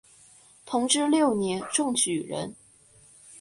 [0.65, 2.55] 同治六年中举人。